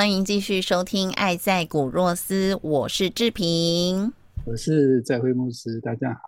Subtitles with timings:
[0.00, 4.10] 欢迎继续收听《爱在古若斯》，我是志平，
[4.46, 6.20] 我是在辉牧师，大家好。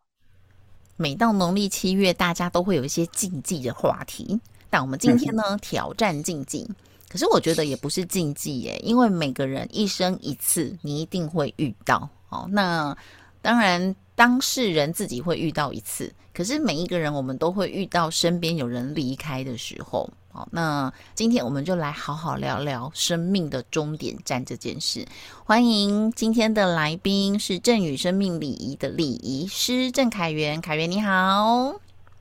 [0.99, 6.71] 每到农历七月，大家都会有一些禁忌的话题，但我们今天呢， 挑战禁忌。
[7.09, 12.07] 可是我觉得也不是禁忌耶，因为每个人一生一次，你一定会遇到。
[12.29, 12.95] 哦，那
[13.41, 20.09] 当然当事人自己会遇到一次，可是每一个人我们都会遇到身边有人离开的时候。
[20.31, 25.05] 好，那今天我们就来好好聊聊生命的终点站这件事。
[25.45, 31.75] 欢迎今天的来宾是正宇生命礼仪的礼仪师郑凯源，凯源你好，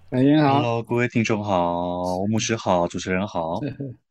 [0.09, 3.59] 凯源好，Hello，各位听众好，牧师好，主持人好。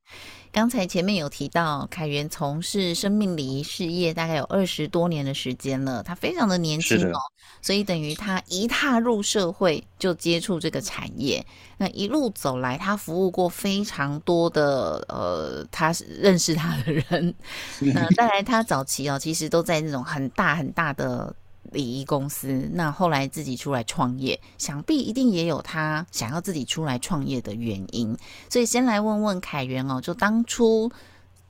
[0.53, 7.19] 刚才前面有提到，凯源从事生命礼仪事业大概有二十多年的时间了，他非常的年轻哦，
[7.63, 11.45] 所以等于他一踏入社会就接触这个产业，
[11.79, 17.35] 那一路走来，他服务过非常多的呃，他认识他的人，
[17.81, 21.35] 那再来他早期哦，其实都在那种很大很大的。
[21.73, 28.17] 礼仪公司，那后来自己出来创业，想必一定也有他想要自己出来创业的原因。
[28.49, 30.91] 所以先来问问凯源哦，就当初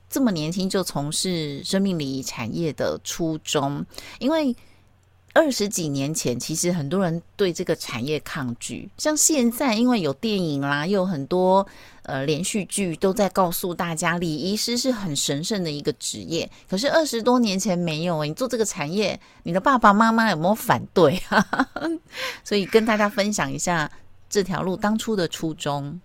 [0.09, 3.85] 这么年轻就从事生命礼仪产业的初衷，
[4.19, 4.55] 因为。
[5.33, 8.89] 二十几年前，其实很多人对这个产业抗拒。
[8.97, 11.65] 像现在，因为有电影啦，又有很多
[12.03, 16.49] 呃连续剧都在告诉大家，礼仪师是很神圣的一个职业。
[16.69, 21.45] 可是二十多年前没有你做这个产业，你的爸爸妈妈有没有反对啊？
[22.43, 23.91] 所以跟大家分享一下
[24.29, 25.99] 这条路当初的初衷。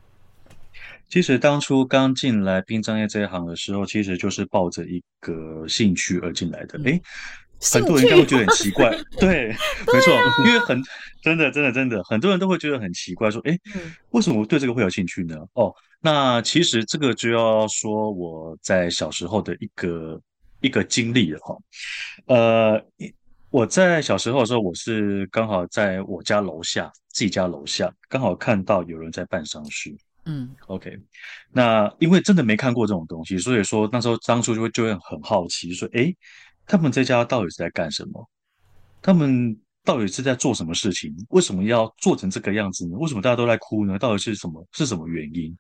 [1.09, 6.81] 其实当初刚进来殡葬业这一行的时候，其实就是抱着一个兴趣而进来的。
[6.85, 7.01] 哎。
[7.72, 10.82] 很多人应该会觉得很奇怪， 对，没错，因为很
[11.22, 13.59] 真的，真的，真的，很多人都会觉得很奇怪，说，哎，
[14.10, 15.37] 为什么我对这个会有兴趣呢？
[15.54, 20.21] 哦，那其实这个就要说我在小时候的一个
[20.60, 21.56] 一个经历了哈。
[22.26, 22.81] 呃，
[23.50, 29.93] 我在小时候的时候，我是刚好在我家楼下，自己家楼下，刚好看到有人在办丧事。
[30.26, 30.97] 嗯，OK，
[31.53, 36.15] 那因为真的没看过这种东西，所以说那时候当初就会就会很好奇，说，哎。
[36.66, 38.28] 他们这家到底是在干什么？
[39.00, 41.15] 他们到底是在做什么事情？
[41.28, 42.97] 为什么要做成这个样子呢？
[42.99, 43.97] 为什么大家都在哭呢？
[43.99, 44.66] 到底是什么？
[44.72, 45.56] 是什么原因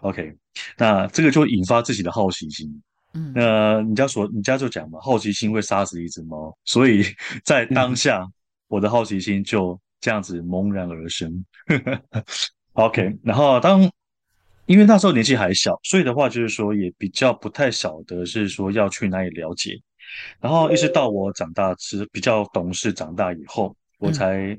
[0.00, 0.34] ？OK，
[0.76, 2.82] 那这个就引发自己的好奇心。
[3.14, 6.56] 嗯，那你家说，你家就讲嘛，好奇心会杀死一只猫。
[6.64, 7.04] 所以
[7.44, 8.26] 在当下，
[8.66, 11.44] 我的好奇心就这样子萌然而生。
[12.74, 13.88] OK，然后当
[14.66, 19.80] 因为那时候年纪还小，所以的话就是说也比较不太晓得是说要去哪里了解。
[20.40, 24.58] 然后一直到我长大是比较懂事，长大以后我才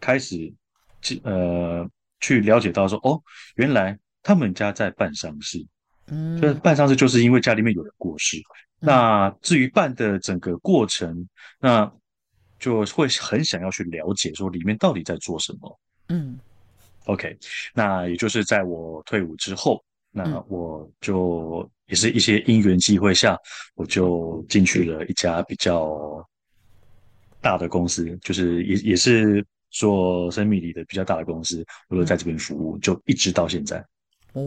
[0.00, 0.52] 开始
[1.00, 1.88] 去呃
[2.20, 3.20] 去了解到说哦，
[3.56, 5.64] 原来他们家在办丧事，
[6.06, 8.36] 嗯，就是办丧事就是因为家里面有人过世。
[8.78, 11.28] 那至于办的整个过程，
[11.60, 11.90] 那
[12.58, 15.80] 就会很想要去了解说里面到底在做什么。
[16.08, 16.38] 嗯
[17.06, 17.38] ，OK，
[17.74, 21.68] 那也就是在我退伍之后，那我就。
[21.92, 23.36] 也是一些因缘机会下，
[23.74, 26.26] 我就进去了一家比较
[27.38, 33.76] 大的公司，就是也也是做生命里的比较大的公司，我就在这边服务，就一直到现在。
[34.32, 34.42] 哦，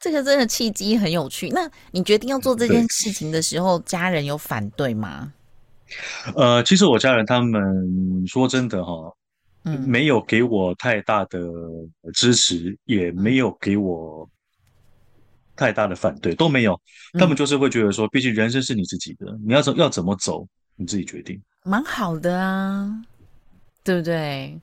[0.00, 1.50] 这个真的契机很有趣。
[1.50, 5.34] 那你决定要做这件事情的时候，家人有反对吗？
[6.34, 9.14] 呃，其实我家人他们说真的哈，
[9.86, 11.38] 没有给我太大的
[12.14, 14.26] 支持，也没有给我。
[15.56, 16.80] 太大的反对都没有，
[17.18, 20.46] 他们就是会觉得说，毕竟人生是你自己的，你要怎要怎么走，
[20.76, 23.02] 你自己决定，蛮好的啊，
[23.82, 24.58] 对不对？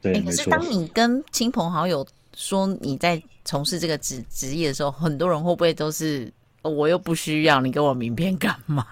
[0.00, 6.32] 对，可是当你跟亲朋好友说你在从事这个职职业的时候，很多人会不会都是
[6.62, 8.84] 我又不需要你给我名片干嘛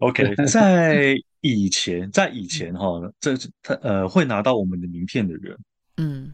[0.00, 5.58] ？OK， 在以前，在以前哈，这他呃会拿到我们的名片的人，
[5.96, 6.32] 嗯。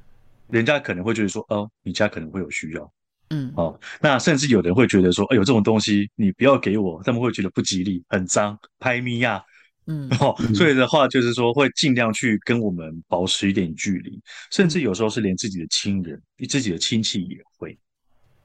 [0.49, 2.93] 人家可能会觉得说，哦，你家可能会有需要，
[3.31, 9.43] 嗯，哦，那甚至有人会觉得说，哎呦，这种东西你不要给我，他们会觉得不吉利，很脏，拍咪呀，
[9.87, 17.79] 嗯， 哦，所以的话就是说会尽量去跟我们保持一点距离，甚至有时候是连自己的亲人、自己的亲戚也会，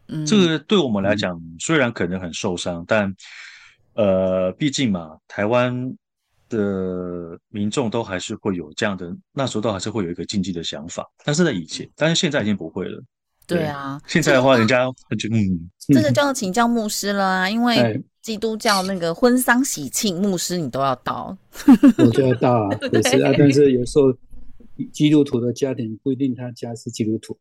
[0.08, 3.16] 嗯，这个对我们来讲虽然可能很受伤，但
[3.94, 5.96] 呃，毕竟嘛，台湾。
[6.48, 13.04] 的民众都还是会有这样的，那时候都还是会有一个禁忌的想法，但是在以前，但是现在已经不会了。
[13.48, 14.86] 对啊，现在的话，人家
[15.18, 21.38] 就嗯，这个就要请教牧师了啊，因为基督教那个婚丧喜庆，牧师你都要到，
[21.98, 23.32] 我就要到啊， 也是啊。
[23.38, 24.14] 但是有时候
[24.92, 27.38] 基督徒的家庭不一定他家是基督徒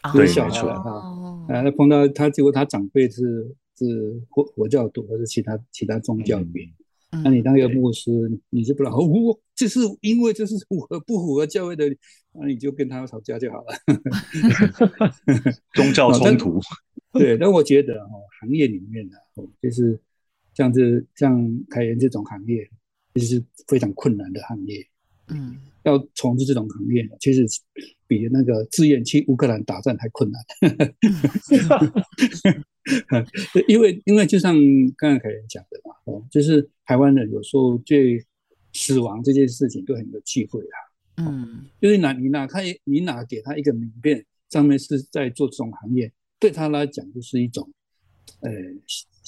[0.00, 6.68] 啊，有，小孩啊，啊，那碰到他结果他长辈是是佛佛教徒或者其他其他宗教里面。
[7.10, 8.10] 那你当一个牧师，
[8.50, 11.88] 你就不能我就是因为这是符合不符合教会的，
[12.32, 13.74] 那你就跟他吵架就好了。
[15.74, 16.60] 宗教冲突，
[17.18, 17.38] 对。
[17.38, 19.98] 但我觉得哦，行业里面呢，哦，就是
[20.52, 22.68] 像这像凯源这种行业，
[23.14, 24.86] 其实是非常困难的行业。
[25.28, 27.46] 嗯，要从事这种行业，其实
[28.06, 30.42] 比那个自愿去乌克兰打仗还困难。
[33.66, 34.54] 因为因为就像
[34.96, 35.80] 刚刚凯源讲的
[36.30, 38.24] 就是台湾人有时候对
[38.72, 40.76] 死亡这件事情都很有忌讳啊。
[41.24, 47.70] 嗯，就是哪你哪看你哪给他一个名片，上面是在做这种行业，对他来讲就是一种，
[48.40, 48.50] 呃。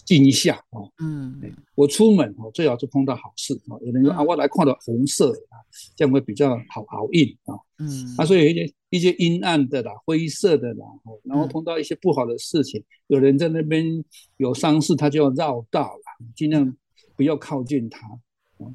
[0.06, 1.40] 静一下哦，嗯，
[1.76, 3.78] 我出门哦，最好是碰到好事哦。
[3.84, 5.54] 有人说啊，我来看到红色啊，
[5.94, 7.54] 这样会比较好好运啊。
[7.78, 10.86] 嗯，啊，所以一些一些阴暗的啦、灰色的啦，
[11.22, 14.02] 然后碰到一些不好的事情，有人在那边
[14.38, 16.76] 有丧事，他就要绕道了，尽量
[17.20, 18.00] 不要靠近他。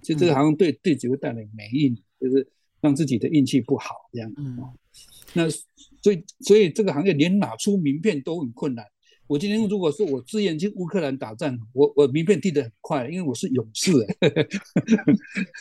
[0.04, 2.48] 就这个好像对对己会带来霉运，就是
[2.80, 4.32] 让自己的运气不好这样。
[4.38, 4.60] 嗯，
[5.34, 8.86] 那所以所以这个行业连拿出名片都很困难。
[9.26, 14.16] 我今天如果说我自愿去乌克兰打仗，我我名片递得很快，因为我是勇士哎。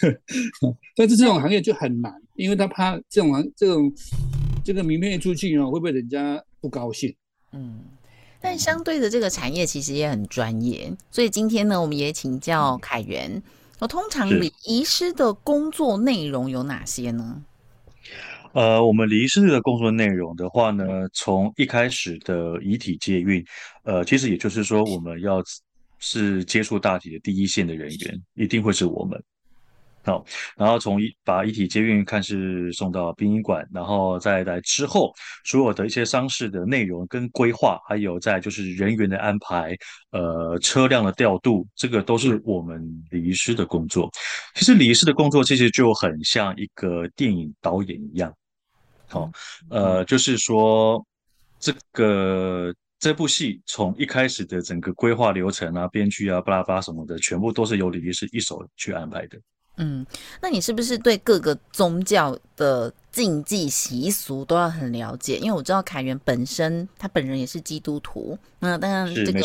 [0.94, 3.90] 但是这种行业就很难，因为他怕这种行这种
[4.62, 7.14] 这个名片一出去哦，会不会人家不高兴？
[7.52, 7.80] 嗯，
[8.44, 13.42] 但相对的这个产业其实也很专业，所以今天呢，我们也请教凯源，
[13.78, 17.42] 我通常礼仪师的工作内容有哪些呢？
[18.52, 23.42] 呃，我们离世的工作内容的话呢，从一开始的遗体接运，
[23.82, 25.42] 呃，其实也就是说，我们要
[25.98, 29.18] 是接触大体的第一线的人员，一定会是我们。
[30.04, 30.22] 好，
[30.54, 35.10] 然后从一把遗体接运看是送到殡仪馆，然后再来之后，
[35.44, 39.74] 所有的一些丧事的内容跟规划，还有在就是人员的安排，
[40.10, 44.10] 呃，车辆的调度，这个都是我们礼仪师的工作。
[44.54, 48.30] 其实礼仪师的工作其实就很像一个电影导演一样。
[49.08, 49.30] 好，
[49.70, 51.02] 呃，就是说，
[51.58, 59.38] 这个这部戏从一开始的整个规划流程啊、编剧啊、巴拉巴拉什么的，全部都是由李律师一手去安排的。
[59.76, 60.06] 嗯，
[60.40, 65.36] 那你是不是对各个宗教的禁忌习俗都要很了解？
[65.38, 69.40] 因为我知道凯源本身他本人也是基督徒，那当然这个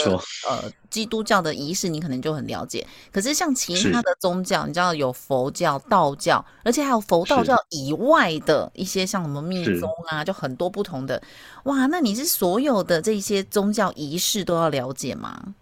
[0.47, 2.85] 呃基督教的仪式你可能就很了解。
[3.11, 11.19] 可是像其他的宗教，你知道有佛教、道教，而且还有佛道教以外的一些像什么密宗啊，就很多不同的。
[11.63, 15.56] 哇，那你是所有的这些宗教仪式都要了解吗？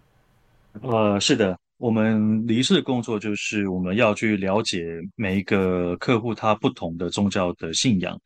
[0.82, 1.58] 呃，是的。
[1.77, 4.84] 我们离世的工作就是我们要去了解
[5.15, 8.19] 每一个客户他不同的宗教的信仰，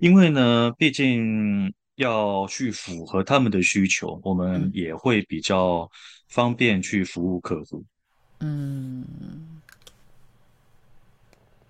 [0.00, 5.88] 因为呢，毕竟要去符合他们的需求，我们也会比较
[6.28, 7.84] 方便去服务客户。
[8.40, 9.04] 嗯，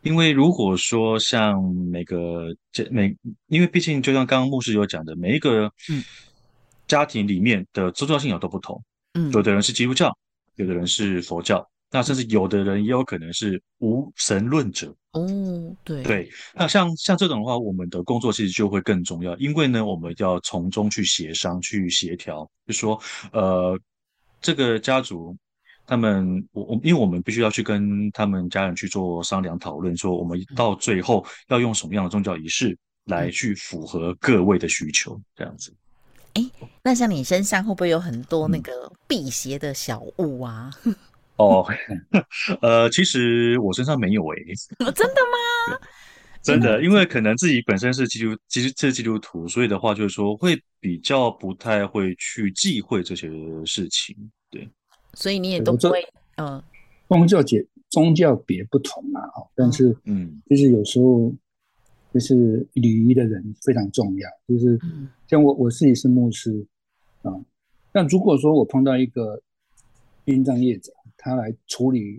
[0.01, 3.15] 因为如果说像每个这每，
[3.49, 5.71] 因为毕竟就像刚刚牧师有讲的，每一个
[6.89, 10.17] 家庭里面的宗教信仰都不同，嗯，有的人是基督教。
[10.57, 14.95] 有的人是佛教，那甚至有的人也有可能是无神论者。
[15.13, 15.27] 哦，
[15.83, 23.01] 对对，那像像这种的话，我们的工作其实就会更重要，因为呢，我们要从中去协商、去协调，就说，
[23.33, 23.79] 呃，
[24.43, 25.35] 这个家族
[25.87, 35.75] 他们，我我，因为我们必须要去跟他们家人去做商量讨论，说我们到最后要用什么样的宗教仪式来去符合各位的需求，这样子。
[36.37, 40.71] 哎，那像你身上会不会有很多那个辟邪的小物啊？
[41.37, 41.67] 哦，
[42.61, 44.37] 呃，其实我身上没有哎。
[44.93, 45.79] 真的吗？
[46.43, 53.31] 真的，因为可能自己本身是基督，其实是基督徒，所以的话就是说会比较不太会去忌讳这些
[53.65, 54.15] 事情。
[54.51, 54.69] 对，
[55.15, 56.07] 所以你也都不会。
[56.37, 56.63] 嗯，
[57.09, 59.25] 宗教节宗教别不同啊，
[59.57, 61.33] 但是嗯，就是有时候。
[62.17, 64.31] 就是礼仪的人非常重要。
[64.49, 64.81] 就是
[65.29, 66.67] 像我我自己是牧师
[67.21, 67.31] 啊，
[67.93, 69.43] 但如果说我碰到一个
[70.25, 72.19] 殡葬业者，他来处理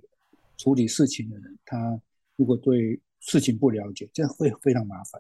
[0.56, 2.00] 处理事情的人，他
[2.36, 5.20] 如果对事情不了解，这样会非常麻烦。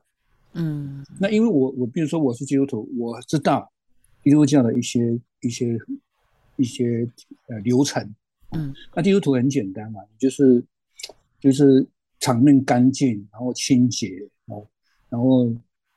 [0.53, 3.72] 嗯，那因为我我比如说我是基督徒，我知道
[4.24, 5.75] 基督教的一些一些
[6.57, 7.10] 一些
[7.48, 8.13] 呃流程，
[8.51, 10.63] 嗯，那基督徒很简单嘛，就是
[11.39, 11.84] 就是
[12.19, 14.29] 场面干净，然后清洁哦，
[15.09, 15.45] 然后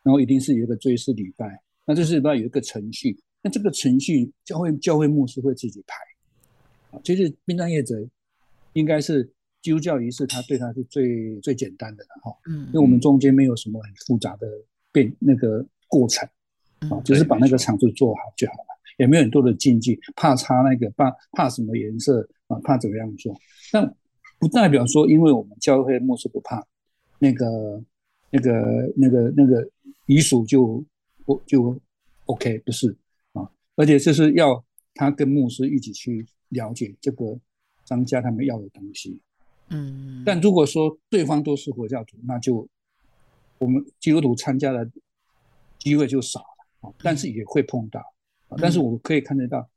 [0.02, 7.96] 然后一定是有一个追思礼拜，那这是礼拜有一个程序，那这个程序教会教会牧师会自己排，啊，其实殡葬业者
[8.72, 9.30] 应该是。
[9.62, 14.48] 基督教仪式，他对他是最最简单的了哈，嗯，因为我们中间没有什么很复杂的
[14.90, 16.26] 变那个过程，
[16.88, 23.38] 啊，就是把那个场子做好就好了，也没有很多的禁忌，怕擦那个怕怕什么颜色啊，怕怎么样做，
[23.70, 23.94] 但
[24.38, 26.66] 不代表说，因为我们教会牧师不怕
[27.18, 27.84] 那个
[28.30, 29.68] 那个那个那个
[30.06, 30.84] 遗属就
[31.24, 31.78] 不就
[32.26, 32.94] OK 不是
[33.32, 37.38] 啊，而且这是要他跟牧师一起去了解这个
[37.84, 39.20] 张家他们要的东西。
[39.68, 42.66] 嗯，但如果说对方都是佛教徒，那就
[43.58, 44.88] 我们基督徒参加的
[45.78, 46.94] 机会就少了啊。
[47.02, 48.00] 但是也会碰到
[48.48, 48.56] 啊。
[48.60, 49.68] 但是我可以看得到，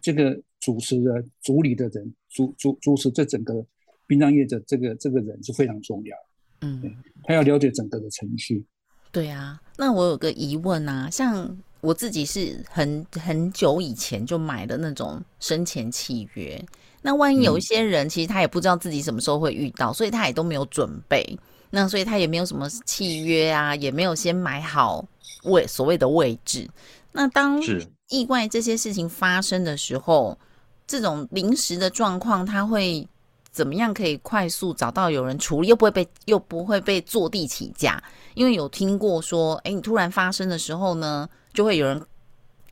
[0.00, 3.64] 这个主持的主理的人，主主主持这整个
[4.06, 6.16] 殡葬业的这个这个人是非常重要。
[6.64, 8.64] 嗯，他要了解整个的程序。
[9.12, 16.64] 对啊，那我有个疑问啊，像我自己是很很久以前就买的那种生前契约。
[17.02, 21.38] 那万一有一些人，其实他也不知道自己什么时候会遇到，所以他也都没有准备。
[21.70, 25.04] 那所以他也没有什么契约啊，也没有先买好
[25.42, 26.68] 位所谓的位置。
[27.12, 27.60] 那当
[28.08, 30.38] 意外这些事情发生的时候，
[30.86, 33.06] 这种临时的状况，他会
[33.54, 38.02] 怎么样可以快速找到有人处理，又不会被又不会被坐地起价？
[38.34, 42.04] 因为有听过说，哎，你突然发生的时候呢，就会有人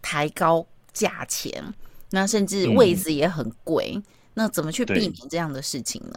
[0.03, 1.73] 抬高价钱，
[2.11, 4.03] 那甚至位置也很贵。
[4.35, 6.15] 那怎么去避免这样的事情呢？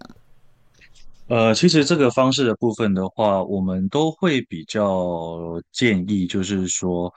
[1.27, 7.13] 呃，其实这个方式的部分的话，我们都会比较建议，就是说，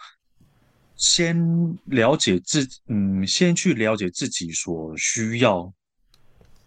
[0.96, 5.72] 先了解自，嗯，先去了解自己所需要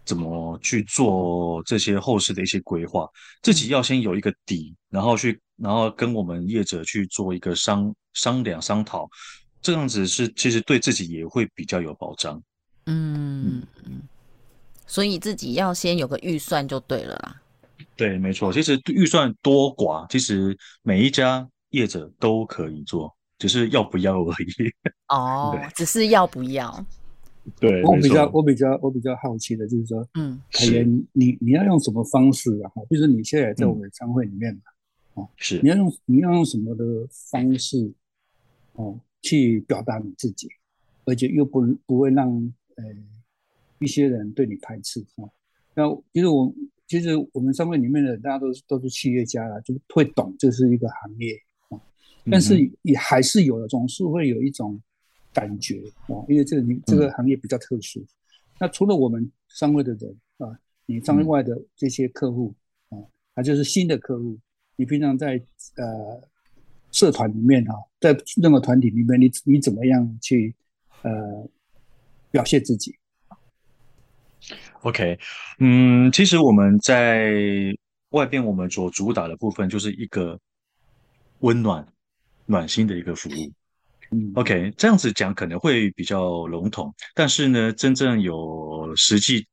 [0.04, 3.08] 怎么去做这些后事的一些规划，
[3.42, 9.08] 自己要先有一个底，然后去，然后跟我们业者去做一个商商量商讨，
[9.60, 12.42] 这样子是其实对自己也会比较有保障。
[12.86, 14.02] 嗯嗯。
[14.86, 17.40] 所以自己要先有个预算就对了啦。
[17.96, 18.52] 对，没错。
[18.52, 24.72] 其实预算多寡，其实每一家业者都可以做，只是要不要而已。
[25.08, 26.84] 哦，只是要不要？
[27.58, 32.70] 对，我比较我比较我比较好奇的就是说，嗯，凯源，你你要用什么方式啊？
[32.88, 34.60] 比如说你现在在我们商会里面嘛，
[35.14, 36.84] 哦，是，你要用你要用什么的
[37.30, 37.92] 方式，
[38.74, 40.48] 哦，去表达你自己，
[41.04, 42.30] 而且又不不会让
[42.76, 42.84] 呃。
[43.78, 45.26] 一些人对你排斥啊，
[45.74, 46.54] 那其实我
[46.86, 51.36] 其实我们商会里面的大家都是都是企业家了，就会懂这是一个行业
[51.68, 51.74] 啊，
[52.30, 54.80] 但是也还是有的，总是会有一种
[55.32, 58.04] 感觉啊，因为这个你这个行业比较特殊。
[58.58, 62.54] 那除了我们商会的人啊，你商会外的这些客户
[62.90, 62.98] 啊，
[63.34, 64.38] 他就是新的客户，
[64.76, 65.42] 你平常在
[65.76, 66.22] 呃
[66.90, 70.54] 社团里面哈，在任何团体里面，你你怎么样去
[71.02, 71.10] 呃
[72.30, 72.94] 表现自己
[74.82, 75.18] ？OK，
[75.58, 77.32] 嗯，其实我们在
[78.10, 80.38] 外边，我们所主打的部分就是一个
[81.40, 81.86] 温暖、
[82.46, 83.32] 暖心的一个服务。
[84.34, 89.46] OK，这样子讲可能会比较笼统，但是呢，真正有实际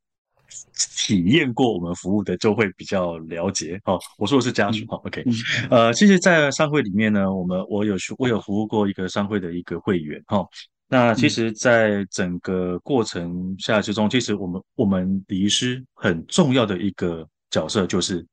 [0.97, 3.79] 体验过我们服务的，就会比较了解。
[3.85, 4.85] 哦，我说的是家属。
[4.85, 5.23] 哈，OK，
[5.69, 10.21] 呃，其实，在商会里面呢，我们我有我有服务过一个商会的一个会员。
[10.27, 10.45] 哈。
[10.91, 18.25] 那其实，在整个过程下之中，其实我们我们礼仪师很重要的一个角色就是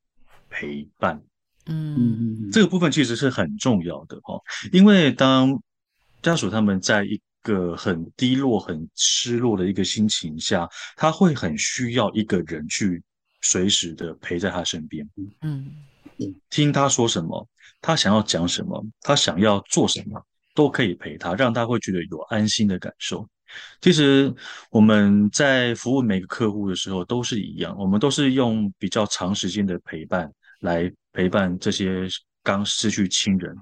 [0.48, 1.20] 陪伴。
[1.66, 4.40] 嗯，这个部分其实是很重要的哈，
[4.72, 5.60] 因为当
[6.22, 13.02] 家属他们在一个很低落、很失落的一个心情下，他会很需要一个人去
[13.42, 15.08] 随时的陪在他身边。
[15.42, 15.70] 嗯，
[16.50, 17.48] 听他说什么，
[17.80, 20.24] 他想要讲什么，他想要做什么。
[20.56, 23.28] 都可以陪他，让他会觉得有安心的感受。
[23.82, 24.34] 其实
[24.70, 32.08] 我们在服务每个客户的时候都是一样，我们都是用比较长时间的陪伴来陪伴这些
[32.42, 33.54] 刚失去亲人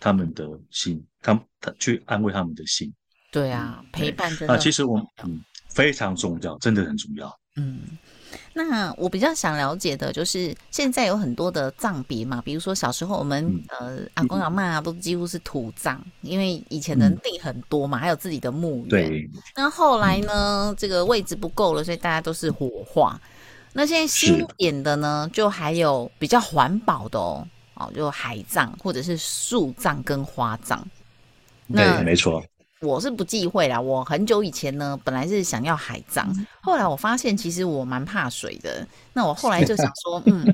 [0.00, 2.92] 他们的心，他他去安慰他们的心。
[3.30, 7.30] 对啊，陪伴真的啊，其实我嗯非常重要，真的很重要。
[7.56, 7.80] 嗯，
[8.54, 18.88] 那我比较想了解的就是，现在有很多的葬别嘛，比如说小时候我们呃阿公阿妈都几乎是土葬，因为以前的地很多嘛，还有自己的墓园。
[18.88, 19.30] 对。
[19.56, 23.20] 那后来呢，这个位置不够了，所以大家都是火化。
[23.72, 27.46] 那现在新点的呢，就还有比较环保的哦，
[27.78, 30.86] 哦，就海葬或者是树葬跟花葬。
[31.72, 32.42] 对，没错。
[32.80, 33.80] 我是不忌讳啦。
[33.80, 36.32] 我很久以前呢，本来是想要海葬，
[36.62, 38.86] 后来我发现其实我蛮怕水的。
[39.12, 40.46] 那我后来就想说， 嗯，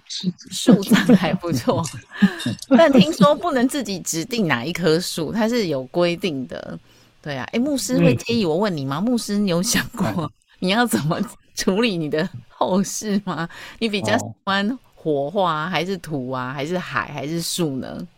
[0.51, 1.85] 树葬还不错，
[2.79, 6.79] 但听说不能自己指定哪一棵树，它是有规定的。
[7.21, 9.03] 对啊，哎，牧师会介意我问你吗？
[9.03, 11.21] 牧师，你有想过你要怎么
[11.55, 13.47] 处理你的后事吗？
[13.79, 18.09] 你比较喜欢火化还是土啊，还是海还是树呢？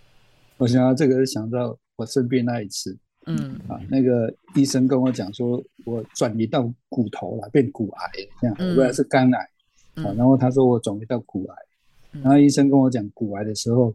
[0.56, 2.96] 我想到这个，想到我生病那一次。
[3.26, 3.58] 嗯。
[3.66, 9.40] 啊，那个医生跟我讲说，我转移到骨头了，变骨癌这样，原来是肝癌。
[9.96, 10.14] 啊。
[10.16, 11.56] 然后他说我转移到骨癌，
[12.22, 13.92] 然后医生跟我讲骨癌的时候，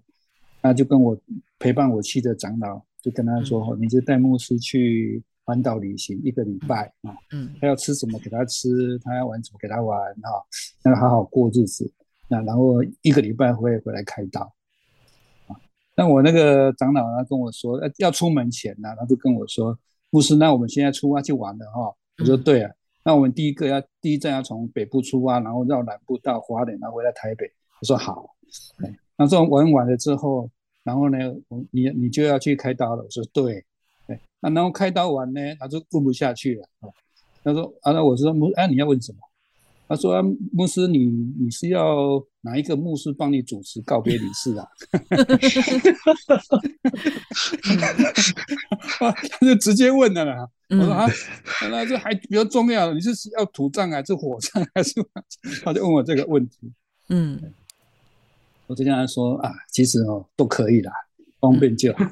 [0.62, 1.18] 他就跟我
[1.60, 10.30] 陪伴我去的长老就跟他说，你就带牧师去环岛旅行一个礼拜啊，嗯，他要吃什么给他吃，他要玩什么给他玩啊，
[10.84, 11.90] 要好好过日子，
[12.32, 14.42] 那然后一个礼拜会回来开刀。
[15.48, 15.60] 啊
[15.98, 19.78] 那我那个长老呢跟我说，呃，要出门前呢，他就跟我说，
[20.10, 21.94] 牧师，那我们现在出发去玩了哈。
[22.20, 22.72] 我说对啊，
[23.04, 27.52] 那我们第一个要第一站要从北部出发，然后绕南部到花莲，然后回来台北。
[27.82, 28.34] 我说好。
[29.18, 30.50] 那这玩完了之后，
[30.84, 31.18] 然后呢，
[31.50, 33.04] 我你你就要去开刀了。
[33.04, 33.66] 我说对。
[34.08, 36.68] 对，那然后开刀完呢，他就问不下去了。
[37.44, 39.20] 他说啊，那我说牧，哎，你要问什么？
[39.92, 41.00] 他说：“牧师，你
[41.38, 44.66] 你是要哪一个牧师帮你主持告别礼式啊？”
[48.98, 50.48] 他就直接问了啦。
[50.70, 51.06] 我说：“啊，
[51.70, 54.94] 那这还比较重要，你是要土葬还是火葬还是？”
[55.62, 56.72] 他就问我这个问题。
[57.10, 57.38] 嗯，
[58.68, 60.94] 我就跟他说：“啊，其实哦都可以啦，
[61.42, 62.06] 方便就好。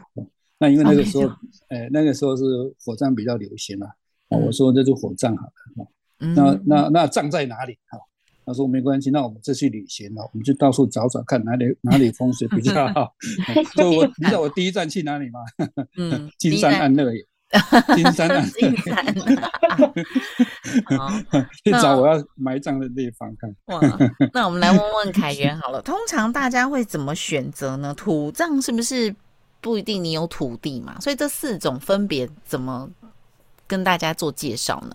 [0.57, 1.33] 那因为那个时候，
[1.69, 2.43] 哎，那个时候是
[2.83, 3.87] 火葬比较流行嘛。
[4.27, 5.87] 我说那就火葬好了。”
[6.19, 7.77] 那那那葬在哪里？
[7.87, 7.97] 哈，
[8.45, 13.13] 他说没关系，那我们这去旅行了，我们就到处找找看哪里哪里风水比较 好。
[13.75, 15.39] 就我你知道我第一站去哪里吗？
[15.97, 17.23] 嗯， 金山安乐园。
[17.95, 18.47] 金山安。
[18.51, 19.05] 金山。
[21.63, 23.55] 去找我要埋葬的地方看。
[23.67, 23.81] 哇，
[24.33, 27.93] 那我们来问问凯源好了，通常大家会怎么选择呢？
[27.95, 29.15] 土葬是不是
[29.61, 30.99] 不一定你有土地嘛？
[30.99, 32.87] 所以这四种分别怎么
[33.65, 34.93] 跟大家做介绍呢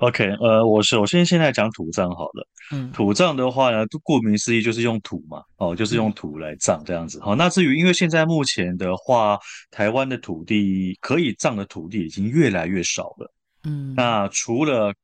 [0.00, 2.48] ？OK，呃，我首先现在讲土葬好了。
[2.72, 7.20] 嗯，土葬的话呢，顾名思义就是用土嘛，哦，就是用土来葬这样子。
[7.20, 9.38] 好，那至于因为现在目前的话，
[9.70, 13.30] 台湾的土地可以葬的土地已经越来越少了。
[13.64, 14.94] 嗯，那除了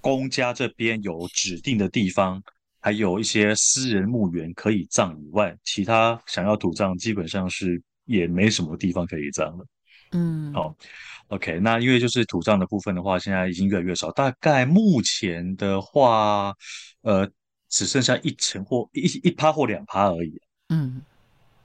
[0.00, 2.42] 公家这边有指定的地方，
[2.80, 9.66] 还有一些私人墓园可以葬以外，其他想要土葬基本上是也没什么地方可以葬了。
[10.12, 10.74] 嗯，好。
[11.28, 16.54] OK，那因为就是土葬的部分的话，现在已经越来越少，大概目前的话，
[17.02, 17.28] 呃，
[17.68, 20.40] 只剩下一层或一一趴或两趴而已。
[20.68, 21.02] 嗯，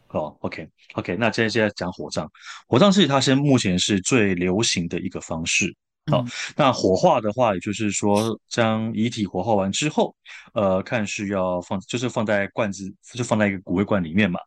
[0.08, 2.28] 哦，OK，OK，那现在现在讲火葬，
[2.68, 5.76] 火葬是它现目前是最流行的一个方式。
[6.08, 10.16] 好，那火化的话，也就是说将遗体火化完之后，
[10.54, 14.40] 呃，看是要放，就是放在罐子，就放在一个骨灰罐里面嘛。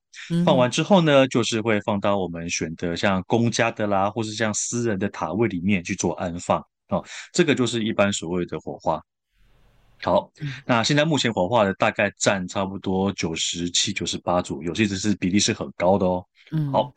[0.45, 6.61] 放完之后呢，就是会放到我们选的像公家的啦，或是像私人的塔位里面去做安放。
[6.89, 9.01] 哦，这个就是一般所谓的火化。
[10.03, 10.31] 好，
[10.67, 16.27] 那现在目前火化的大概占差不多九十七、九十八左右，其实是比例是很高的哦。
[16.53, 16.93] 嗯，好，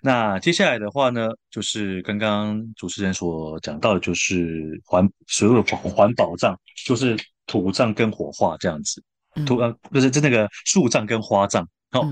[0.00, 9.02] 那接下来的话呢，就是刚刚主持人所讲到的，就是环所有的环保葬，就是土葬跟火化这样子。
[9.46, 11.66] 土呃，不是，就那个树葬跟花葬。
[11.90, 12.06] 好，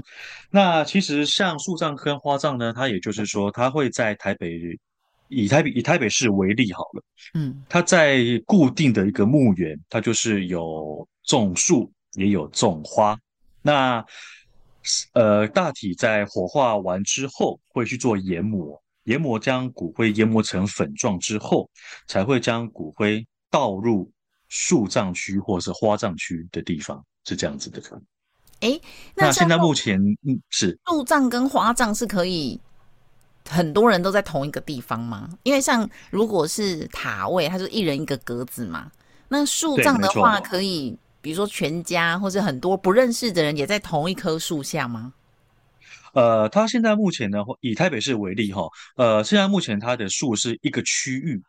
[0.50, 4.78] 那其实像树葬跟花葬呢，它也就是说，它会在台北，
[5.28, 7.02] 以台北以台北市为例好了。
[7.34, 13.18] 嗯，它在固定的一个墓园，它就是有种树，也有种花。
[13.62, 14.04] 那
[15.12, 21.68] 呃，大体在火化完之后，会去做研磨，研磨将骨灰研磨成粉状之后，
[22.06, 24.10] 才会将骨灰倒入
[24.48, 27.82] 树葬区或是花葬区的地方，是这样子的。
[28.60, 28.80] 哎，
[29.14, 32.58] 那现在目前嗯是树葬跟花葬是可以
[33.48, 35.28] 很多人都在同一个地方吗？
[35.42, 38.90] 因为像如果是塔位，它就一人一个格子嘛。
[39.28, 40.98] 那树葬的话可以。
[41.20, 45.12] 比如说全家，或者很多不认识的人也在同一棵树下吗？
[46.12, 51.40] 呃，他现在目前呢，以台北市为例哈，呃，现在目前它的树是一个区域，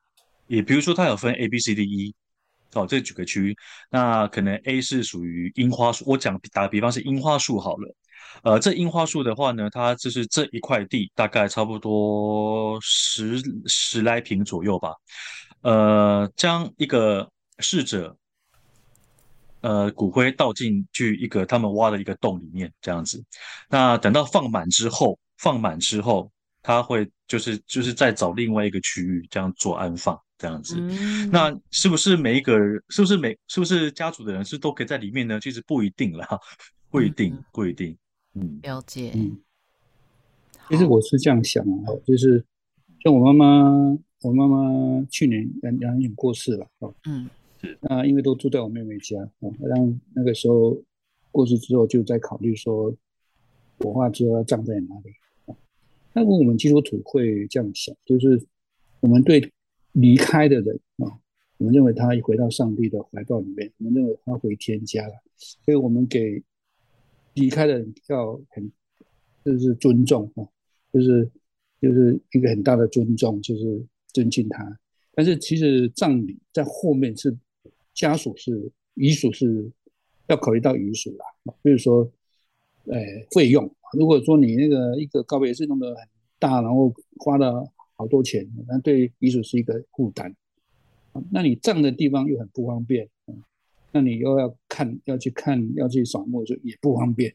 [0.45, 2.13] 也比如说它有分 A、B、C、D、E，
[2.73, 3.57] 哦，这几个区域，
[3.89, 7.95] 那可能 A 是属于樱花树，我讲打个比方是樱花树好了。
[8.43, 14.93] 呃，这樱花树的话呢，它就是这一块地，大概差不多十十来平左右吧。
[15.61, 17.27] 呃，将一个
[17.59, 18.15] 逝者，
[19.61, 23.23] 呃，骨灰倒进去一个他们挖的一个洞里面，这样子。
[23.69, 30.75] 那等到放满之后，放满之后，他会就是就是再找另外一个区域这样做安放，这样子。
[31.31, 35.39] 那是不是每一个人，是不是每是不是家族的人是都可以在里面呢？
[35.39, 36.27] 其实不一定啦，
[36.89, 37.95] 不一定，不一定。
[38.33, 39.11] 嗯，了解。
[39.13, 39.39] 嗯，
[40.69, 42.43] 其实我是这样想啊，就是
[43.03, 46.93] 像我妈妈，我妈妈去年两两年过世了哦。
[47.05, 47.29] 嗯，
[47.61, 47.77] 是。
[47.81, 50.81] 那因为都住在我妹妹家哦，让那个时候
[51.31, 52.93] 过世之后，就在考虑说，
[53.79, 55.11] 火化之后要葬在哪里
[55.45, 55.55] 啊？
[56.13, 58.41] 那我们基督徒会这样想，就是
[58.99, 59.51] 我们对
[59.93, 61.07] 离开的人啊，
[61.57, 66.43] 我们认为他回到上帝的怀抱里面，我们认为他回天家了，所以我们给。
[67.35, 68.69] 离开的人要很，
[69.45, 70.43] 就是尊重啊，
[70.91, 71.31] 就是
[71.81, 74.77] 就是一个很大的尊重，就是尊敬他。
[75.13, 77.33] 但是其实葬礼在后面是
[78.01, 79.71] 家属是遗属是
[80.25, 81.25] 要考虑到遗属啦，
[81.61, 82.11] 比如说，
[82.85, 82.97] 呃，
[83.29, 83.71] 费用。
[83.93, 86.07] 如果说你那个一个告别式弄得很
[86.39, 90.35] 大，然后花了好多钱，那对遗属是一个负担。
[91.29, 93.07] 那你葬的地方又很不方便。
[93.91, 97.31] 那你又要看，要去看，要去扫墓，就也不方便。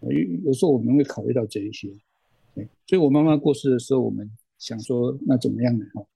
[0.00, 0.12] 有
[0.44, 1.88] 有时候我们会考虑到这一些，
[2.86, 5.84] 所以我妈妈过世的时候，我们想说，那怎么样呢？
[5.94, 6.06] 哈，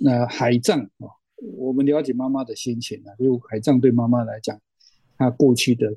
[0.00, 1.19] 那海葬啊，
[1.56, 4.60] 我们了解妈妈的心情啊，就海葬对妈妈来讲，
[5.16, 5.88] 她过去的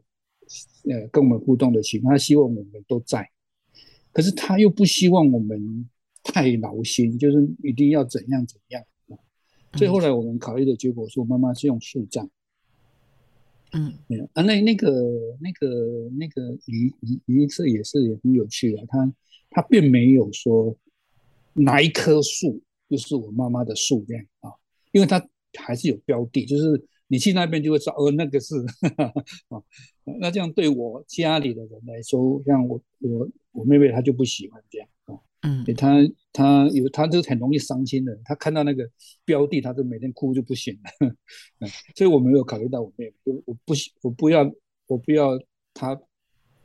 [0.89, 3.29] 呃跟我们互动的情，她希望我们都在，
[4.11, 5.89] 可是她又不希望我们
[6.23, 8.83] 太劳心，就是一定要怎样怎样。
[9.75, 12.29] 所以后来我们考虑的结果是我妈妈是用树葬，
[13.71, 13.91] 嗯，
[14.33, 14.91] 啊，那那个
[15.41, 19.13] 那个那个仪仪仪式也是也很有趣的，他
[19.49, 20.75] 他并没有说
[21.53, 24.51] 哪一棵树就是我妈妈的树这样啊，
[24.91, 25.27] 因为他
[25.59, 28.55] 还是有标的，就是你去那边就会知道，哦，那个是
[29.49, 29.61] 啊，
[30.19, 35.15] 那这样对我家里的人来说，像我我我妹妹她就不喜欢这样啊。
[35.41, 35.97] 嗯，她
[36.31, 38.89] 她有她就很容易伤心的，她看到那个
[39.25, 41.15] 标的，她就每天哭就不行了。
[41.59, 44.49] 嗯，所以我没有考虑到我妹妹，我我不我不要
[44.87, 45.37] 我不要
[45.73, 45.99] 她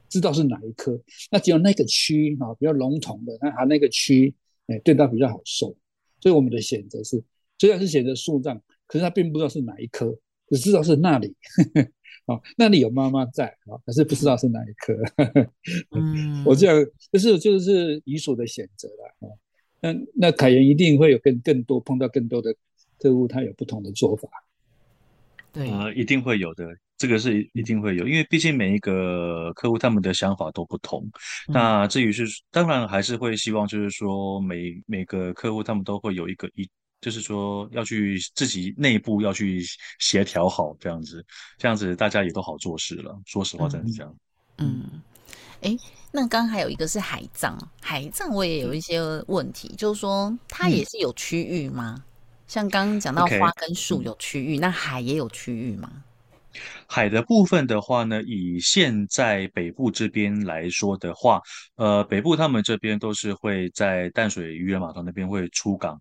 [0.09, 0.99] 知道是哪一颗，
[1.31, 4.33] 那只有那个区啊比较笼统的，那它那个区
[4.69, 5.77] 哎对她比较好受，
[6.21, 7.23] 所以我们的选择是
[7.59, 10.13] 虽然是选择树葬，可是他并不知道是哪一颗，
[10.49, 11.37] 只知道是那里。
[12.27, 14.95] 哦，那里有妈妈在啊，可是不知道是哪一颗。
[15.93, 16.77] 嗯， 我这样
[17.11, 19.33] 就是就是遗属的选择了啊。
[19.81, 22.55] 那那凯源一定会有更更多碰到更多的
[22.99, 24.29] 客户，他有不同的做法。
[25.53, 26.67] 对，呃，一定会有的，
[26.99, 31.11] 这个是一定会有，因为毕竟每一个客户他们的想法都不同。
[31.47, 36.69] 那至于是当然还是会希望，就是说每每个客户他们都会有一个一。
[37.01, 39.63] 就是说要去自己内部要去
[39.99, 41.25] 协调好这样子，
[41.57, 43.17] 这样子大家也都好做事了。
[43.25, 44.17] 说实话，真的是这样。
[44.59, 45.01] 嗯，
[45.61, 45.77] 哎，
[46.11, 52.03] 那刚刚还有一个是海葬，海葬我也有一些问题，就是说它也是有区域吗？
[52.49, 56.03] 像刚刚讲到花跟树有区域，那海也有区域吗？
[56.89, 61.41] 海的部分的话呢，以现在北部这边来说的话，
[61.77, 66.01] 呃，北部他们这边都是会在淡水渔人码头那边会出港。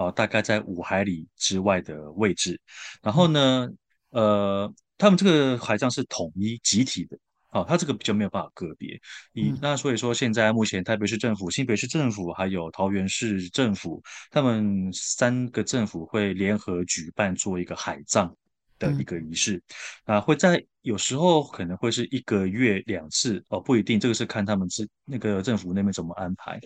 [0.00, 2.58] 啊，大概在五海里之外的位置，
[3.02, 3.68] 然后呢，
[4.08, 7.18] 呃，他们这个海葬是统一集体的，
[7.50, 8.98] 啊，它这个比较没有办法个别。
[9.34, 18.34] 以那所以说，现在目前台北市政府、新北市政府还有桃园市政府，他们三个政府会联合举办做一个海葬。
[18.80, 19.62] 的一个仪式，
[20.04, 26.58] 啊，会在有时候可能会是一个月两次哦，不一定，这个是看他们自那个政府那边怎么安排，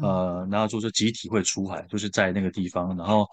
[0.00, 3.26] 呃，然后就是集体会出海，就是在那个地方，然后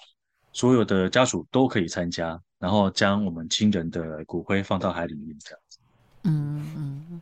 [0.52, 5.78] 所有的家属都可以参加，然后将我们亲人的骨灰放到海里面这样子。
[6.24, 7.22] 嗯嗯，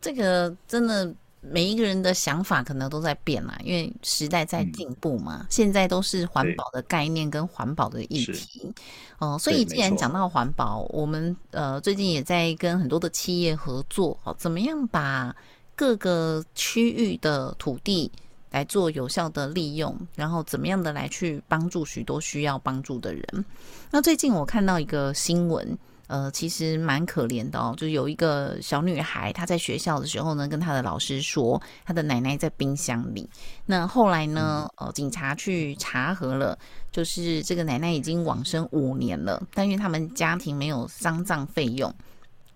[0.00, 1.14] 这个真的。
[1.44, 5.44] 每一个人的想法可能都在变嘛，因为时代在进步嘛。
[5.50, 8.72] 现在都是环保的概念跟环保的议题，
[9.18, 15.34] 哦，所以既然讲到环保，我们呃最近也在跟很多的企业合作，哦，怎么样把
[15.74, 18.10] 各个区域的土地
[18.52, 23.44] 来做有效的利用，然后怎么样的来去帮助许多需要帮助的人。
[23.90, 25.76] 那最近我看到一个新闻。
[26.08, 27.72] 呃，其实蛮可怜的哦。
[27.76, 33.26] 就有一个小女孩，她在学校的时候呢，跟她的老师说，她的奶奶在冰箱里。
[33.64, 36.58] 那后来呢，呃，警察去查核了，
[36.90, 41.90] 就是这个奶奶已经往生五年了，但因为他们家庭没有丧葬费用，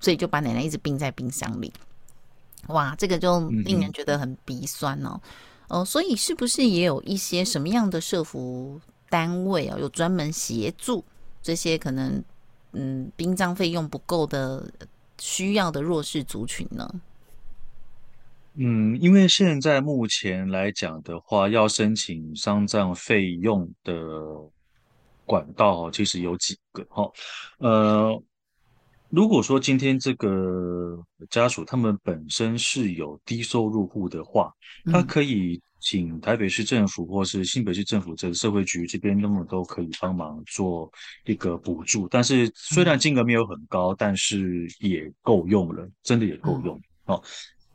[0.00, 1.72] 所以就把奶奶一直冰在冰箱里。
[2.66, 5.18] 哇，这个就令人觉得很鼻酸哦。
[5.68, 8.78] 哦，所以是不是也有一些什么样的社服
[9.08, 11.02] 单位啊，有专门协助
[11.42, 12.22] 这些可能？
[12.78, 14.70] 嗯，殡葬费用不够的
[15.18, 16.86] 需要的弱势族群呢？
[18.58, 23.94] 嗯，因为现在目前来讲的话，要申请丧葬费用的
[25.24, 27.10] 管道其实有几个哈。
[27.58, 28.22] 呃，
[29.10, 30.98] 如果说今天这个
[31.30, 34.52] 家属他们本身是有低收入户的话，
[34.90, 35.60] 他可以。
[35.78, 40.90] 请台北市政府或是新北市政府这个社会局这边，那么都可以帮忙做
[41.26, 42.08] 一个补助。
[42.08, 47.22] 但是虽然金额没有很高，但是也够用了，真的也够用哦。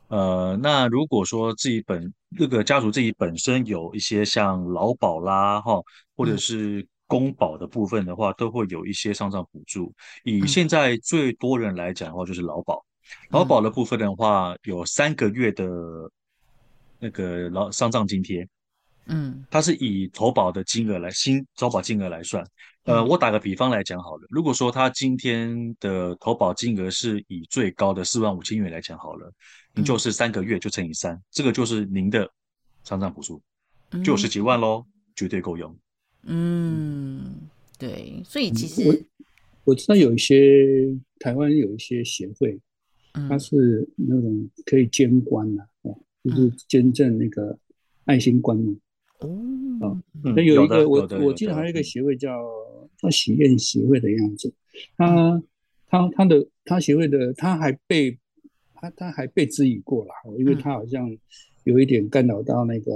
[0.08, 5.80] 呃，那如果说自己本这个家属自己本身有一些像劳保啦哈，
[6.14, 9.92] 或者是公保的部分的话，都会有一些丧葬补助。
[10.24, 12.84] 以现在最多人来讲的话，就是劳保。
[13.30, 15.66] 劳保的部分的话，有三个月的。
[17.04, 18.48] 那个劳丧葬津贴，
[19.06, 22.46] 嗯，它是以投保的金额来新投保金额来算。
[22.84, 29.28] 呃，我打个比方来讲好了，如果说他今天的投保金额是以最高的四万五千元来讲好了，
[29.74, 32.30] 你就是三个月就乘以三，这个就是您的
[32.84, 33.42] 丧葬补助，
[34.04, 35.76] 就十几万喽，绝对够用。
[36.24, 38.96] 嗯，对，所以其实我
[39.64, 42.58] 我知道有一些台湾有一些协会，
[43.28, 45.68] 它是那种可以监管的。
[46.24, 47.58] 就是捐赠那个
[48.04, 48.78] 爱心观念。
[49.18, 52.40] 哦，那有一个我我记得还有一个协会叫
[52.96, 54.54] 叫喜宴协会的样子，
[54.96, 55.42] 他
[55.88, 58.16] 他他的他协会的他还被
[58.72, 61.10] 他他还被质疑过了，因为他好像
[61.64, 62.92] 有一点干扰到那个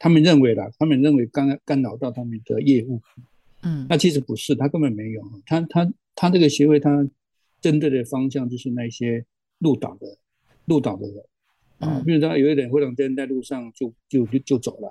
[0.00, 3.00] 他们认为啦，他们认为干干扰到他们的业务，
[3.62, 7.08] 嗯，那其实不是，他根本没有，他他他这个协会他
[7.60, 9.24] 针对的方向就是那些
[9.58, 10.18] 入岛的
[10.64, 11.22] 入岛的人。
[11.80, 14.90] 啊，比如说有一点，忽然间在路上就就就就走了，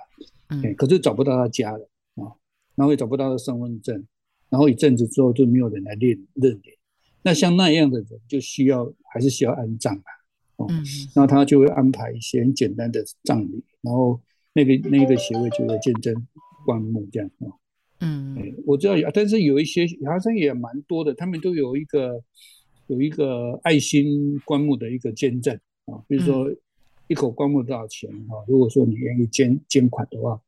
[0.50, 2.34] 嗯，可是找不到他家了啊，
[2.74, 4.04] 然后也找不到他身份证，
[4.50, 6.74] 然后一阵子之后就没有人来认认领，
[7.22, 10.10] 那像那样的人就需要还是需要安葬啊，
[10.56, 10.68] 哦，
[11.14, 14.20] 然后他就会安排一些很简单的葬礼，然后
[14.54, 16.14] 那个那个协会就会见证
[16.66, 17.48] 棺木这样啊，
[18.02, 22.24] 嗯，我知道有，但是有一些好像也蛮多的，他们都有一个
[22.88, 26.50] 有一个爱心棺木的一个见证啊，比如说。
[27.12, 28.08] 一口棺木多少钱？
[28.30, 30.40] 啊，如果说你愿意捐捐款的话，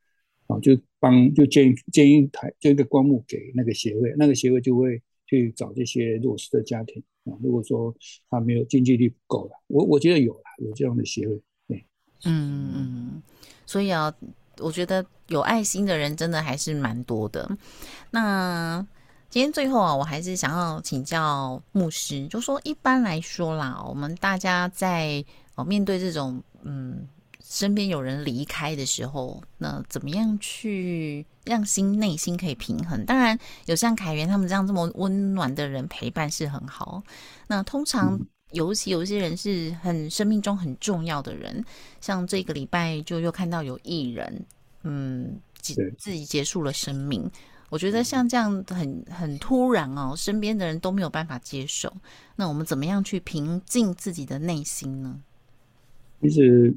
[0.46, 7.34] 啊，就帮就捐捐一台捐一个棺木给那个协会，那个协会就会去找这些弱势的家庭啊。
[7.42, 7.92] 如果说
[8.30, 11.84] 他没有经济力不够了，我我觉得有了有这样的协会，对，
[12.26, 13.24] 嗯嗯，
[13.72, 14.14] 所以啊，
[14.58, 17.50] 我觉得有爱心的人真的还是蛮多的。
[18.10, 18.86] 那
[19.30, 25.24] 今天最后啊，我还是想要请教牧师，就说一般来说啦，我们大家在
[25.56, 27.08] 哦面对这种嗯，
[27.42, 33.06] 身边有人离开的时候，那怎么样去让心内心可以平衡？
[33.06, 37.02] 当然，有像凯源他们这样这么温暖的人陪伴是很好。
[37.48, 38.20] 那通常，
[38.52, 41.64] 尤其有一些人是很生命中很重要的人，
[42.00, 44.46] 像这个礼拜就又看到有艺人，
[44.84, 47.30] 嗯，自己结束了生命。
[47.70, 51.92] 我觉得像这样很很突然哦，身边的人都没有办法接受。
[52.36, 55.22] 那我们怎么样去平静自己的内心呢？
[56.22, 56.76] 其实，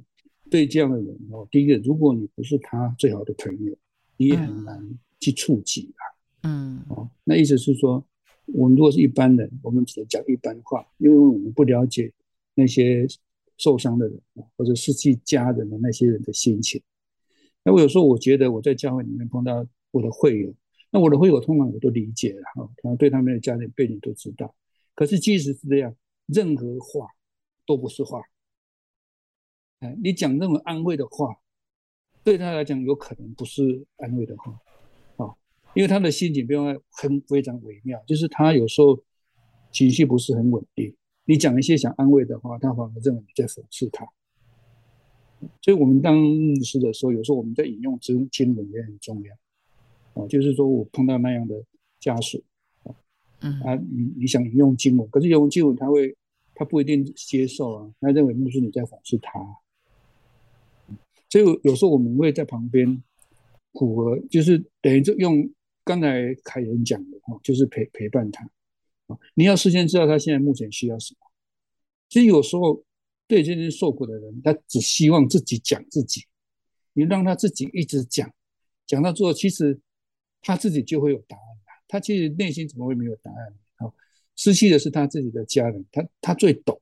[0.48, 3.76] 对这样的人哦，第一个，如果你不是他最好的朋友，
[4.16, 4.80] 你也很难
[5.18, 6.48] 去触及他。
[6.48, 8.04] 嗯，哦，那意思是说，
[8.46, 12.12] 我们如果是一般人，我们只能讲一般话，因为我们不了解
[12.54, 13.06] 那些
[13.56, 14.20] 受伤的人
[14.56, 16.82] 或者失去家人的那些人的心情。
[17.62, 20.54] 那我有时候我觉得我在教会里面碰到我的会友，
[20.90, 24.54] 那我的会友通常我都理解了哈，可能对他们的家庭背景都知道。
[24.94, 27.08] 可是即使是这样，任何话
[27.66, 28.22] 都不是话。
[30.02, 31.36] 你讲那种安慰的话，
[32.22, 34.58] 对他来讲有可能不是安慰的话，
[35.74, 38.98] 因为他的心情变化很非常微妙，就是他有时候
[39.72, 40.94] 情绪不是很稳定。
[41.24, 44.06] 你讲一些想安慰的话，他反而认为你在讽刺他。
[45.60, 51.62] 所以，我们当牧师的时候，有时候我们在引用经经文也很重要，啊，就是说我碰到那样的
[51.98, 52.42] 家属，
[53.40, 56.16] 啊，你你想引用经文，可是引用经文他会
[56.54, 59.40] 他不一定接受啊，他认为牧师你在讽刺他。
[61.28, 63.02] 所以有时候我们会在旁边
[63.72, 65.50] 符合，就是等于就用
[65.84, 68.44] 刚才凯人讲的哈，就是陪陪伴他。
[69.06, 71.20] 啊，你要事先知道他现在目前需要什么。
[72.08, 72.82] 其实有时候
[73.26, 76.24] 对这些受苦的人，他只希望自己讲自己，
[76.94, 78.32] 你让他自己一直讲，
[78.86, 79.78] 讲到最后，其实
[80.40, 83.54] 他自己就会有答案了他其实内心怎么会没有答案？
[83.76, 83.94] 好，
[84.36, 86.80] 失去的是他自己的家人，他他最懂。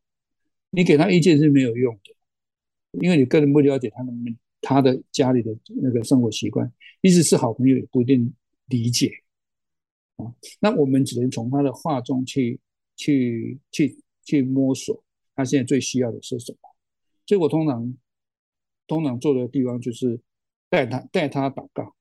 [0.71, 4.13] 你给他意见是没有用的，因为你根本不了解他的
[4.63, 8.33] 他的家里的那个生活习惯，即使是好朋友也不一定
[8.73, 9.13] 理解。
[10.17, 12.59] 啊，那我们只能从他的话中去
[12.97, 15.03] 去去去摸索，
[15.35, 16.59] 他现在最需要的是什么。
[17.27, 17.95] 所以我通常
[18.87, 20.21] 通常做的地方就是
[20.69, 21.95] 带他带他祷告，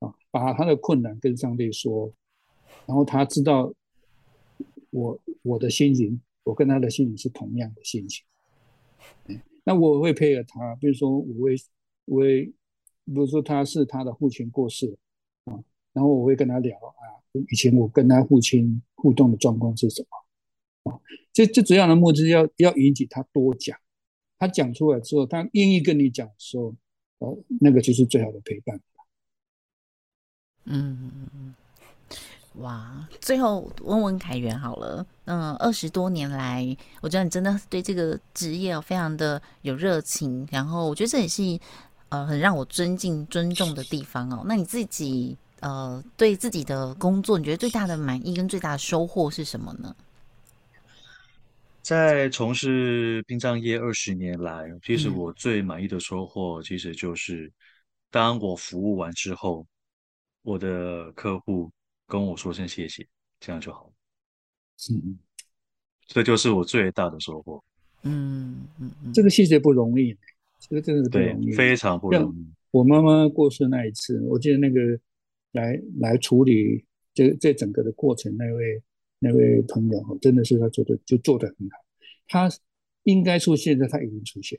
[0.00, 2.12] 啊，把他的困难跟上帝说，
[2.86, 3.72] 然后他知道
[4.90, 8.24] 我我的心情，我跟他的心情是同样的心情。
[9.64, 11.56] 那我会配合他，比如说我会
[12.04, 14.96] 我会，比如说他是他的父亲过世。
[15.92, 17.02] 然后我会跟他聊啊，
[17.50, 20.98] 以前我跟他父亲互动的状况是什么啊？
[21.32, 23.76] 这这主要的目的要要引起他多讲，
[24.38, 26.74] 他讲出来之后，他愿意跟你讲的时候，
[27.18, 28.80] 哦，那个就是最好的陪伴。
[30.64, 31.54] 嗯嗯嗯，
[32.62, 33.08] 哇！
[33.20, 41.42] 最后问问凯源好了，嗯，二十多年来，我觉得你真的对这个职业非常的有热情，然后我觉得这也是
[42.10, 44.44] 呃很让我尊敬尊重的地方哦。
[44.46, 45.36] 那你自己？
[45.60, 49.94] 呃，对自己的工作，你觉得最大的满意跟最大的收获是什么呢？
[51.82, 57.52] 在从事殡葬业二十年来，其实我最满意的收获，其实就是
[58.10, 59.66] 当我服务完之后，
[60.42, 61.70] 我的客户
[62.06, 63.06] 跟我说声谢谢，
[63.38, 63.90] 这样就好。
[64.90, 65.18] 嗯，
[66.06, 67.62] 这就是我最大的收获。
[68.02, 70.16] 嗯嗯嗯，这个谢谢不容易，
[70.58, 72.46] 这个真的是不容易，非常不容易。
[72.70, 74.98] 我妈妈过世那一次，我记得那个。
[75.52, 76.84] 来来处理
[77.14, 78.82] 这这整个的过程，那位
[79.18, 81.76] 那位朋友哈，真的是他做的就做的很好。
[82.26, 82.50] 他
[83.04, 84.58] 应该出现的他已经出现，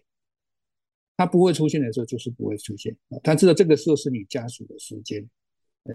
[1.15, 2.95] 他不会出现的时候就是不会出现。
[3.23, 5.29] 他知道这个时候是你家属的时间，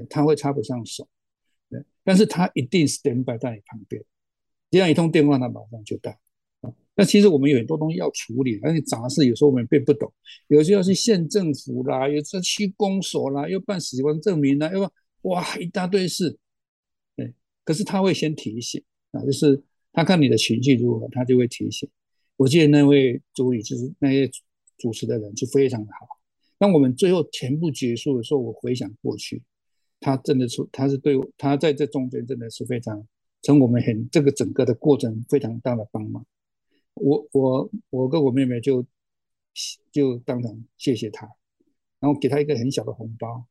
[0.08, 1.08] 他会插不上手，
[2.02, 4.02] 但是他一定 stand by 在你旁边，
[4.70, 6.18] 这样一通电话他马上就到。
[6.98, 10.10] 那其实我们有很多东西要处理，而且杂事有时候我们并不懂，
[10.48, 14.90] 有些要去县政府啦，有时去公所啦，又办死亡证明啦，又
[15.22, 16.38] 哇一大堆事，
[17.14, 17.34] 对。
[17.64, 21.86] 可是他会先提醒啊，就是他看你的情绪如何，他就会提醒。
[22.38, 24.30] 我记得那位主理就是那些
[24.78, 26.06] 主持的人就非常的好。
[26.58, 29.42] 当我们最后全部结束的时候，我回想过去，
[30.00, 33.06] 他真的是他是对，他在这中间真的是非常，
[33.42, 36.24] 从我们很这个整个的过程非常大的帮忙。
[36.96, 38.84] 我我我跟我妹妹就
[39.92, 41.26] 就当场谢谢他，
[42.00, 43.46] 然后给他一个很小的红包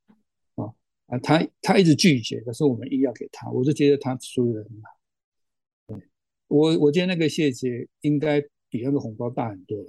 [0.56, 0.74] 啊
[1.08, 6.02] 啊，他他一直拒绝，可是我们硬要给他，我就觉得他处理的很好。
[6.48, 9.88] 我我觉得那个谢谢应该比那个红包大很多了。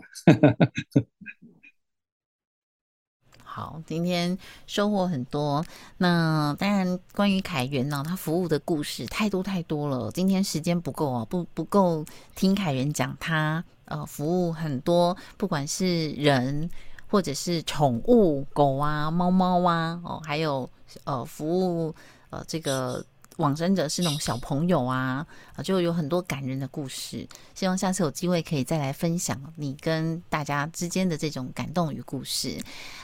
[3.56, 5.64] 好，今天收获很多。
[5.96, 10.10] 那当然，关于凯源呢，他服务的故事太多太多了。
[10.12, 16.68] 今天时间不够啊，不不够听凯源讲他呃服务很多，不管是人
[17.08, 20.68] 或者是宠物狗啊、猫猫啊，哦，还有
[21.04, 21.94] 呃服务
[22.28, 23.02] 呃这个。
[23.36, 27.26] 往生者是那种小朋友啊，啊，就有很多感人的故事。
[27.54, 32.56] 希望下次有机会可以再来分享你跟大家之间的这种感动与故事。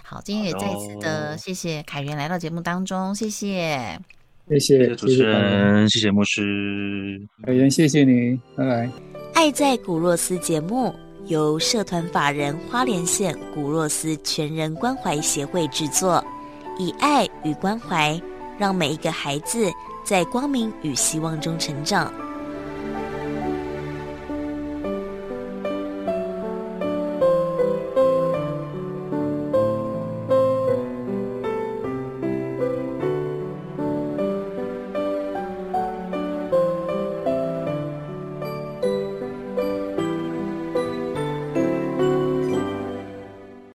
[0.03, 3.99] 好，今天也再次的谢谢凯源来到节目当中，谢谢，
[4.49, 8.90] 谢谢主持人，谢谢牧师凯源，谢谢你，拜拜。
[9.35, 10.95] 爱在古若斯节目
[11.27, 16.25] 由社团法人花莲县古若斯全人关怀协会制作，
[16.79, 18.21] 以爱与关怀
[18.59, 19.71] 让每一个孩子。
[20.05, 22.12] 在光明与希望中成长。